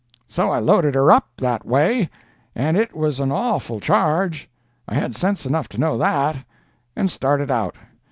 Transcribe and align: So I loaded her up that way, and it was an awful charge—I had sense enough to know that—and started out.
So 0.27 0.49
I 0.49 0.57
loaded 0.57 0.95
her 0.95 1.11
up 1.11 1.27
that 1.37 1.63
way, 1.63 2.09
and 2.55 2.75
it 2.75 2.95
was 2.97 3.19
an 3.19 3.31
awful 3.31 3.79
charge—I 3.79 4.95
had 4.95 5.15
sense 5.15 5.45
enough 5.45 5.69
to 5.69 5.77
know 5.79 5.95
that—and 5.99 7.11
started 7.11 7.51
out. 7.51 7.75